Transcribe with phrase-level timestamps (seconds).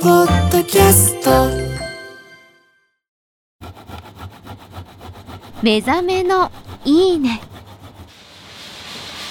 [0.00, 1.30] ポッドキャスト。
[5.62, 6.50] 目覚めの
[6.86, 7.42] いいね。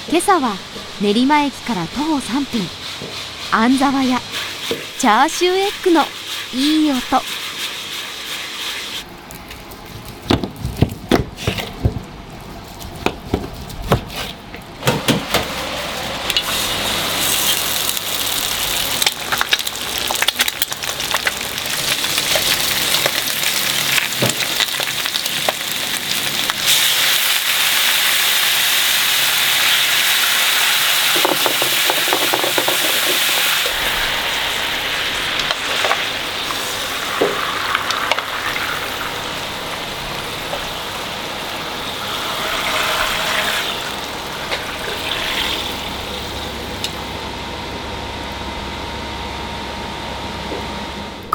[0.10, 0.54] 今朝は
[1.02, 2.62] 練馬駅から徒歩3分。
[3.52, 4.20] 安沢屋。
[5.00, 6.04] チャーシューエッグの
[6.54, 7.00] いい音。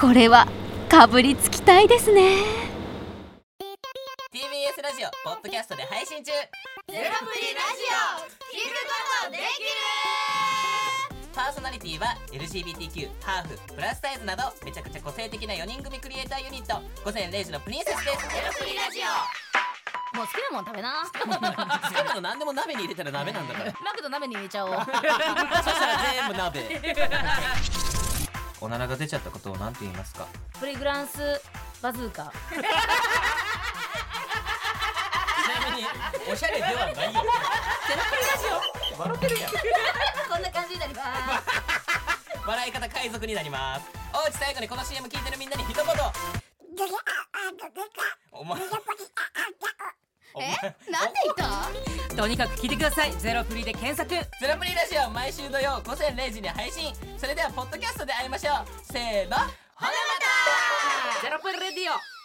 [0.04, 0.46] これは
[0.86, 2.36] かぶりつきたいですね。
[4.28, 6.30] TBS ラジオポッドキャストで配信中。
[6.30, 6.38] ゼ
[6.92, 8.20] ロプリラジオ。
[8.52, 8.92] 聞くこ
[9.24, 9.48] とできる
[11.34, 16.82] パーソナリティは LGBTQ ハーフプラスサイズなどめちゃくちゃ個性的な4人組クリエイターユニット。
[17.02, 18.28] 午前0時のプリンセスです。
[18.28, 20.18] ゼロプリラジオ。
[20.18, 21.08] もう好きなもん食べな。
[21.08, 21.16] 好
[21.88, 23.72] きなの何でも鍋に入れたら鍋なんだから。
[23.82, 24.74] マクド鍋に入れちゃおう。
[24.74, 25.00] そした
[25.86, 26.60] ら全部鍋
[28.64, 30.26] おならが出ちゃったことを何て言いますか？
[30.58, 31.18] プリグランス
[31.82, 32.32] バズーカ。
[32.50, 32.56] ち
[35.60, 35.86] なみに
[36.32, 36.96] おしゃれではないよ。
[36.96, 38.46] ゼロプリラジ
[38.96, 39.50] オ笑ってるやん。
[39.50, 39.58] こ
[40.38, 41.10] んな感じになります。
[42.46, 43.84] 笑い方海賊になります。
[44.14, 45.84] おうち最後にこの CM 聞いてるみんなに一言。
[48.32, 48.58] お前
[50.32, 50.56] お前
[50.90, 51.20] なんで？
[52.16, 53.12] とにかく聞いてください。
[53.18, 54.08] ゼロプリで検索。
[54.08, 56.94] ゼロプリラジオ毎週土曜午前0時に配信。
[57.18, 58.92] それではポッドキャストで会いましょう。
[58.92, 59.36] せーの。
[59.36, 59.48] ほな
[59.80, 59.90] ま
[61.18, 61.22] た。
[61.22, 62.23] ゼロプリレディオ